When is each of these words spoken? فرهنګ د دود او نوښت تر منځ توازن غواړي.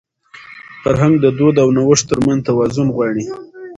فرهنګ 0.81 1.15
د 1.23 1.25
دود 1.37 1.55
او 1.63 1.69
نوښت 1.75 2.03
تر 2.09 2.19
منځ 2.25 2.41
توازن 2.47 2.87
غواړي. 2.95 3.25